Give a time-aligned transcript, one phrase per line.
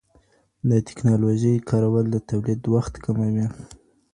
[0.69, 3.45] د تکنالوژۍ کارول د توليد وخت کموي.